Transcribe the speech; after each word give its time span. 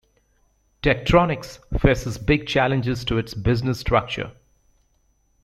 Tektronix 0.81 1.59
faces 1.79 2.17
big 2.17 2.47
challenges 2.47 3.05
to 3.05 3.19
its 3.19 3.35
business 3.35 3.79
structure. 3.79 4.31